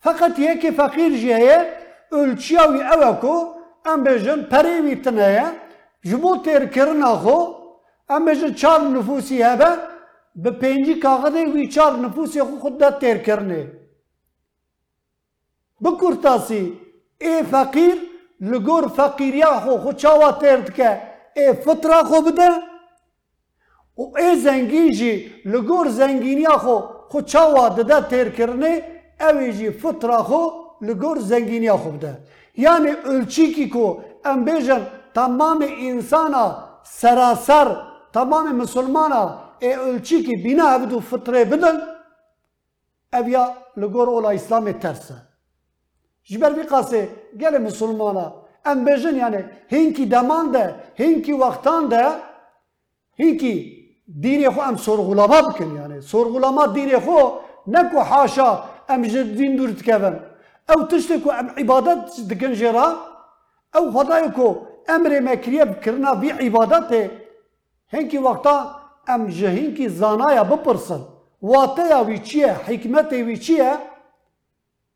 [0.00, 1.58] فقط یکی فقیر جیه
[2.12, 2.82] اولچی اوی
[3.22, 3.54] او
[3.86, 5.46] ام بجن پری ویتنه یه
[6.08, 7.38] جمو تیر کرن اخو
[8.14, 9.70] ام بجن چار نفوسی هبه
[10.42, 13.62] به پینجی کاغده وی چار نفوسی اخو خود ده تیر کرنه.
[15.82, 16.80] بکرتاسی
[17.20, 17.96] ای فقیر
[18.40, 21.02] لگور فقیریا خو خو چاوا تیرد که
[21.36, 22.50] ای فطرا خو بده
[23.98, 25.12] و ای زنگی جی
[25.44, 26.76] لگور زنگینی خو
[27.10, 28.82] خو چاوا دده تیر کرنه
[29.20, 30.42] اوی جی فطره خو
[30.82, 32.18] لگور زنگینی خو بده.
[32.56, 33.86] یعنی اولچی کی کو
[34.24, 34.82] ام بیجن
[35.14, 36.44] تمام انسانا
[36.82, 37.68] سراسر
[38.12, 39.22] تمام مسلمانا
[39.58, 41.76] ای اولچی کی بینا عبدو فطره بدن
[43.12, 43.44] اویا
[43.76, 45.14] لگور اولا اسلام ترسه.
[46.24, 47.08] جبر بی قاسه
[47.40, 48.26] گل مسلمانا.
[48.66, 52.04] ام بیجن یعنی هنکی دمان ده هنکی وقتان ده
[53.18, 53.77] هنکی
[54.08, 56.00] دینی خو ام سرغلاما بکن یعنی.
[56.00, 57.16] سرغلاما دینی خو
[57.66, 60.20] نکو حاشا ام جد دین دور تکفن
[60.68, 62.96] او تشتی کو ام عبادت دکن جرا.
[63.74, 67.10] او خدای کو امر مکریه بکرنا بی عبادت
[67.92, 68.54] هنکی وقتا
[69.08, 71.00] ام جهین کی زانایا بپرسن.
[71.42, 73.78] واتیا وی چیه؟ حکمت وی چیه؟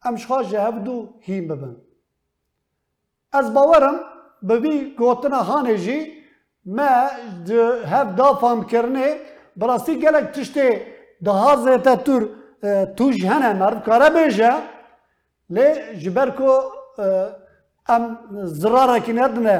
[0.04, 1.76] ام شخا جهب دو هیم ببن.
[3.32, 4.00] از باورم
[4.48, 6.21] ببی گوتنا هانه جی
[6.66, 9.18] hev dafamkirinê
[9.56, 10.82] bi rastî gelek tiştê
[11.24, 12.22] daha zête tûr
[12.96, 14.52] tu ji hene meriv kare bêje
[15.50, 16.50] lê ji ber ku
[17.88, 18.04] ام
[18.62, 19.58] زرارکی ندنه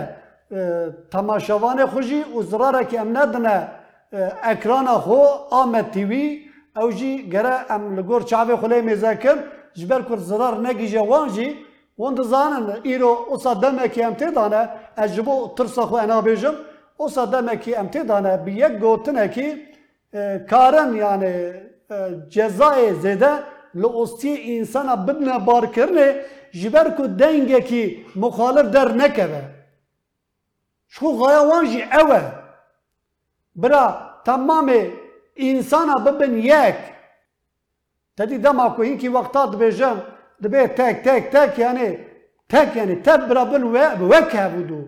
[1.13, 3.57] تماشاوان خوشی و زرارکی ام ندنه
[4.53, 5.21] اکران خو
[5.61, 6.25] آمد تیوی
[6.81, 9.39] او جی گره ام لگور چاوی خلی میزاکن
[9.79, 11.47] جبر کر زرار نگیجه وان جی
[11.99, 14.63] وان دزانن ایرو اوسا دمکی ام تیدانه
[15.05, 16.57] اجبو ترسا خو انا بیجم
[16.97, 19.49] او سدمکی امتدانه به یک گوتنه کی
[20.51, 21.33] کارن یعنی
[22.29, 23.33] جزای زده
[23.75, 26.07] لوستی انسان بدن بار کرنه
[26.53, 27.05] جبر کو
[27.69, 29.43] کی مخالف در نکره
[30.89, 32.23] شو غیوان جی اوه
[33.57, 33.85] برا
[34.25, 34.69] تمام
[35.37, 36.81] انسان ببن یک
[38.17, 39.97] تدی دم اکو هیکی وقتا دبیجن
[40.43, 41.89] دبی تک تک تک یعنی
[42.49, 43.45] تک یعنی تب برا
[44.11, 44.81] وکه بودو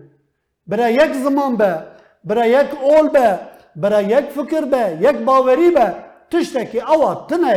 [0.67, 1.94] برا یک زمان به
[2.25, 3.39] برای یک اول به
[3.75, 5.93] برای یک فکر به یک باوری به
[6.31, 7.47] تشت که او تنه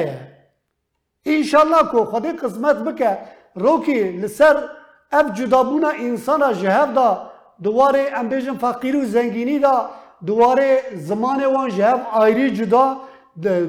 [1.26, 3.18] ای انشالله کو خود قسمت بکه
[3.54, 4.56] رو کی لسر
[5.12, 7.30] اب جدا بونا انسان جهاد دا
[7.62, 8.28] دواره ام
[8.58, 9.90] فقیر و زنگینی دا
[10.26, 12.96] دواره زمان وان جهاد ایری جدا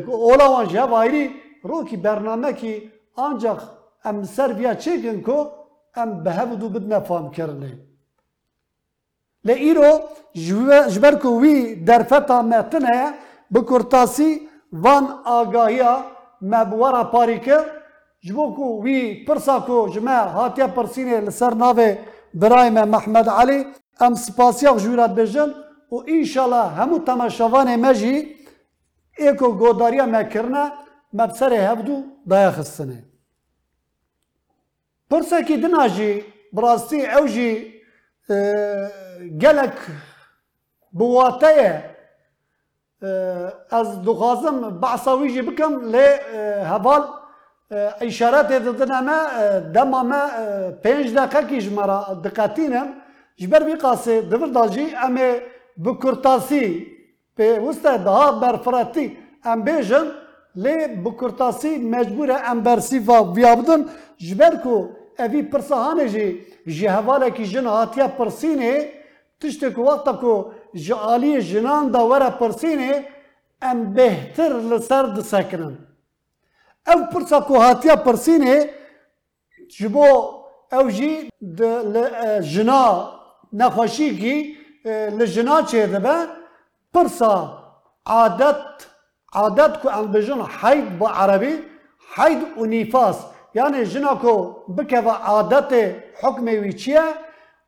[0.07, 1.31] اولا وان جهاد ایری
[1.63, 3.57] رو کی برنامه کی آنجا
[4.05, 5.37] ام سر بیا چیکن کو
[5.95, 7.88] ام به همدو بدنا فام کرنه
[9.43, 9.91] لا ايرو
[10.93, 13.13] جبركو وي درفتا ماتنا
[13.51, 14.29] بكورتاسي
[14.83, 15.93] وان اغايا
[16.41, 17.47] ما بورا باريك
[18.23, 21.97] جبوكو وي برساكو جما هاتيا برسيني لسر نافي
[22.33, 23.67] برايم محمد علي
[24.01, 25.49] ام سباسيا جورات بجن
[25.91, 28.15] و ان شاء الله همو تماشوان ماجي
[29.19, 30.63] ايكو غوداريا ما كرنا
[31.13, 32.99] ما بسري هبدو دايا خصني
[35.11, 36.23] برساكي دناجي
[36.53, 37.51] براستي اوجي
[39.27, 39.73] gelek
[40.93, 41.81] bi wateye
[43.79, 46.07] ez dixwazim behsa wî jî bikim lê
[46.71, 47.03] heval
[48.01, 49.19] îşaretê didine me
[49.73, 50.21] dema me
[50.83, 52.87] pênc deqekî ji me re diqetînim
[53.37, 55.43] ji ber vî qasê divir da jî em ê
[55.77, 56.87] bi kurtasî
[57.37, 60.07] pêwîst e daha berfiretî em bêjin
[60.63, 66.07] lê bi kurtasî mecbûr e em bersîva viya bidin ji ber ku evî pirsa hanê
[66.07, 66.27] jî
[66.67, 68.98] ji hevalekî jin hatiye pirsînê
[69.41, 70.33] تشت کو وقت کو
[70.87, 73.05] جالی جنان داورا پرسینه
[73.61, 75.77] ام بهتر لسر دسکنن
[76.87, 78.69] او پرسا کو هاتیا پرسینه
[79.77, 80.05] جبو
[80.71, 81.61] او جی د
[81.93, 82.83] لجنا
[83.53, 84.35] نخوشی کی
[85.19, 86.15] لجنا چه ده با
[86.93, 87.33] پرسا
[88.05, 88.87] عادت
[89.33, 91.55] عادت کو ام حید با عربی
[92.15, 93.25] حید و نیفاس.
[93.53, 94.33] یعنی جنا کو
[94.77, 97.03] بکه و عادت حکمی ویچیه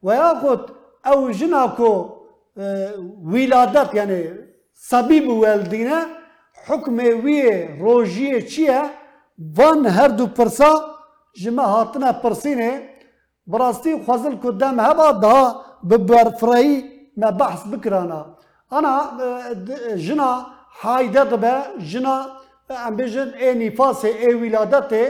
[0.03, 1.91] و یا خود او جنا کو
[3.33, 4.21] ولادات یعنی
[4.73, 5.99] سبی بولدینه
[6.67, 8.81] حکم وی روجیه چیه
[9.57, 10.71] وان هر دو پرسا
[11.41, 12.71] جما هاتنا پرسینه
[13.51, 15.37] خزل خوزل کدام هبا دا
[15.89, 16.73] ببرفرهی
[17.17, 18.21] ما بحث بکرانا
[18.71, 18.93] انا
[20.05, 20.29] جنا
[20.81, 21.53] حایده دبا
[21.91, 22.15] جنا
[22.87, 25.03] ام بجن ای نفاسه ای ولادته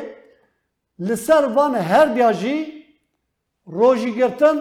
[0.99, 2.58] لسر وان هر دیاجی
[3.65, 4.58] روجی گرتن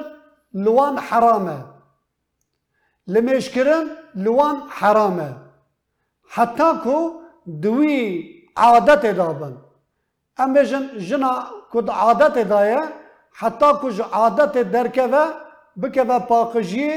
[0.55, 1.67] لوان حرامه.
[3.07, 5.39] لمشكرن لوان حرامه.
[6.29, 7.13] حتى كو
[7.47, 8.01] دوي
[8.57, 9.57] عادت دابن.
[10.41, 12.95] امجن جنا كود عادت دايه
[13.33, 15.35] حتى كو عادت دركه
[15.77, 16.91] بكبه باقجي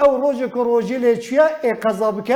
[0.00, 2.30] او روجي كو روجي لچيا اي قزابك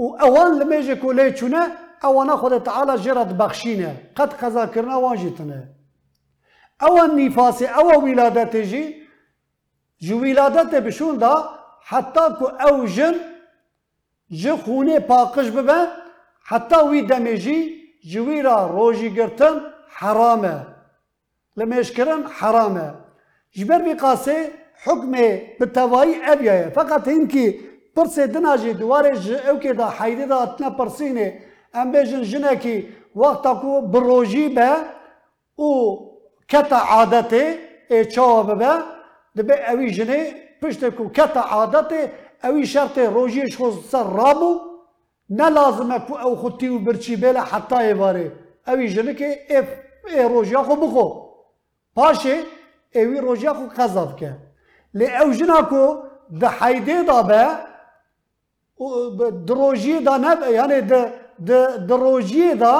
[0.00, 1.62] او اوان لمجي كو لچونا
[2.04, 5.68] اوانا خود تعالى جرد بخشينه قد قزا كرنا وانجتنا
[6.82, 9.07] اوان نفاسي او ولادتي جي
[10.04, 11.32] ji wîladetê bişûn da
[11.90, 13.16] heta ku ew jin
[14.30, 15.78] ji xûnê paqij bibe
[16.50, 17.58] heta wî demê jî
[18.10, 19.54] ji wî ra rojîgirtin
[19.98, 20.56] heram e.
[21.58, 22.88] Li mêşkirin heram e.
[23.56, 24.38] Ji ber vî qasê
[24.84, 25.28] hukmê
[25.60, 27.46] bi tevayî ev ye feqet hinkî
[27.96, 31.28] pirsê dina jî diwarê ji ewkê da heydê da hatine pirsînê
[31.74, 32.76] em bêjin jinekî
[33.12, 34.70] wexta ku bi rojî be
[35.58, 35.70] û
[36.48, 37.44] keta adetê
[37.90, 38.72] ê çawa bibe
[39.38, 40.18] دبه اوی جنه
[40.62, 41.92] پشت کو کتا عادت
[42.44, 44.50] اوی شرط روجی شو سر رابو
[45.30, 48.32] نه لازمه کو او خو تیو برچی بلا حتا ای واره
[48.66, 49.68] اوی جنه که اف
[50.08, 51.06] ای روجی خو بخو
[51.94, 52.36] پاشه
[52.94, 54.32] اوی روجی خو قذاف که
[54.94, 55.82] ل او جنا کو
[56.40, 57.42] د حیده دا به
[59.46, 60.94] د روجی دا نه یعنی د
[61.48, 61.50] د
[61.88, 62.74] د روجی دا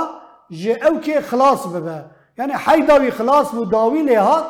[0.50, 2.04] جه او که خلاص ببه
[2.38, 4.44] یعنی حیده وی خلاص بو داوی لهات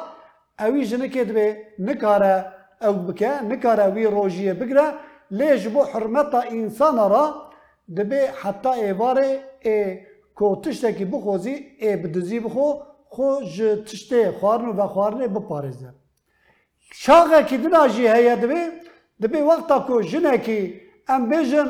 [0.60, 1.48] اوی جنکی دوی
[1.78, 2.34] نکاره
[2.86, 4.86] او بکه نکاره وی روژیه بگره
[5.30, 7.24] لیج بو حرمتا انسان را
[7.96, 9.28] دبی حتا ایواره
[9.64, 9.98] ای
[10.34, 12.66] کو تشتی که بخوزی ای بدزی بخو
[13.14, 15.90] خو جه تشتی خوارنو و خوارنه بپارزه
[16.92, 18.62] شاقه که دینا جیه یه دبی
[19.22, 21.68] دبی وقتا که جنکی ام بیجن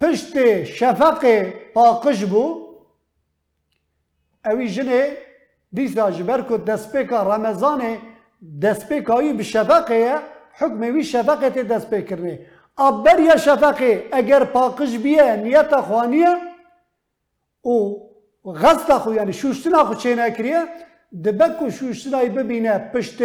[0.00, 1.22] پشت شفق
[1.74, 2.44] پاقش بو
[4.44, 5.16] اوی جنه
[5.72, 7.98] دیسا جبرکو دسپیکا رمزانه
[8.62, 10.22] دست به کاری به شفقه یا
[10.58, 11.90] حکم وی شفقه تی دست
[14.12, 16.36] اگر پاکش بیه نیت خوانیه
[17.62, 18.10] او
[18.46, 20.64] غصت خو یعنی شوشتنا خو چه نکریه
[21.24, 23.22] دبکو شوشتنای ببینه پشت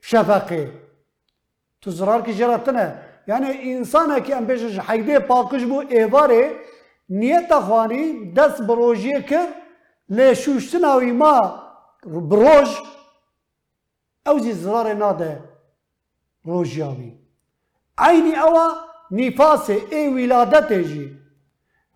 [0.00, 0.70] شفقه
[1.80, 2.94] تو ضرار جراتنه
[3.28, 6.50] یعنی انسان که ام بیشش حیده پاکش بو ایواره
[7.08, 9.48] نیت خوانی دست بروژیه کرد
[10.08, 11.62] لی شوشتنا وی ما
[14.28, 15.40] او جي زرار ناده
[16.46, 17.10] روجيابي
[17.98, 18.66] عيني اوا
[19.10, 21.22] نفاس اي ولادت جي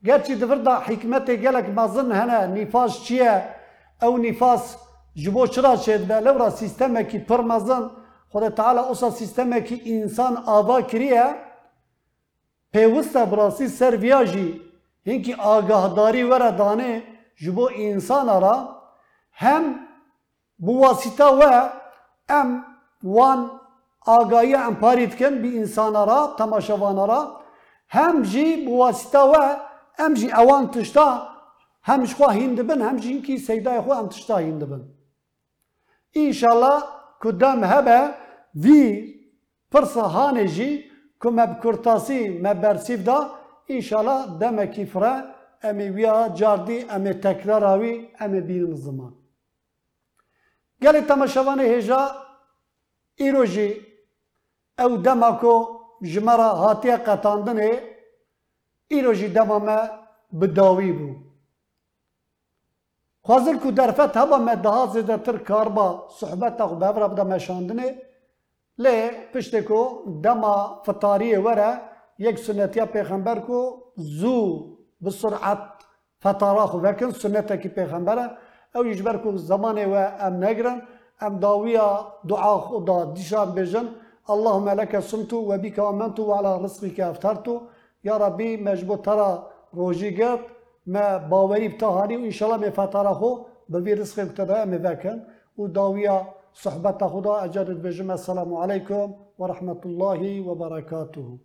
[0.07, 3.33] گرچه دفرده حکمت گلک مزن هنه نفاس چیه
[4.03, 4.77] او نفاس
[5.23, 7.41] جبو چرا شد به لورا سیستم اکی پر
[8.33, 11.35] خدا تعالی اوسا سیستم اکی انسان آبا کریه
[12.73, 14.61] پیوست براسی سر ویاجی
[15.07, 17.03] هنکی آگاهداری وره
[17.37, 18.57] جبو انسان را
[19.33, 19.63] هم
[20.59, 21.69] بواسطه و
[22.31, 22.65] em
[23.03, 23.61] wan
[24.07, 27.21] agahiya em parî dikin bî însana ra temaşevana ra
[27.87, 29.47] hem jî bi wasîta we
[30.05, 31.29] em jî ewan tişta
[31.83, 34.61] hem ji xwe hîn dibin hem jî hinkî seydayê xwe em tişta hîn.
[36.15, 36.77] İnşallah
[37.21, 38.15] ku dem hebe
[38.55, 38.85] vî
[39.73, 43.31] pirsa hanê jî ku me bi kurtasî me bersîv da
[43.69, 45.15] înşallah demekî fire
[45.63, 48.33] em ê wiya cardî em ê tekrara wî em.
[50.87, 52.01] یالی تماشوانه هجا
[53.23, 53.71] ایروجی
[54.79, 55.55] او دما کو
[56.13, 57.59] جمرا هاتیا قطاندن
[58.89, 59.79] ایروجی دما ما
[60.41, 61.11] بداوی بو
[63.27, 65.87] خوازل کو درفت هبا ما دها زده تر کار با
[66.21, 67.81] صحبت اخو بابرا بدا مشاندن
[68.79, 68.97] لی
[69.33, 69.81] پشتکو
[70.25, 71.71] دما فتاری وره
[72.19, 73.59] یک سنتی پیغمبر کو
[73.97, 74.37] زو
[75.05, 75.65] بسرعت
[76.23, 78.27] فتاراخو وکن سنتا کی پیغمبره
[78.77, 79.95] أو یجبر کن زمانه و
[80.27, 80.79] ام نگرن
[81.27, 81.89] ام داویا
[82.31, 83.87] دعا خدا دیشان بجن
[84.35, 87.47] اللهم لك صمت وبك امنت وعلى رزقك افطرت
[88.05, 89.31] يا ربي مجبو ترى
[89.75, 90.41] روجيگت
[90.87, 93.21] ما باوري بتهاني وان شاء الله ما فتره
[93.69, 95.17] ببي رزق كتدا ام باكن
[95.57, 96.17] وداويا
[96.63, 99.07] صحبة خدا اجرت بجن السلام عليكم
[99.39, 101.39] ورحمة الله وبركاته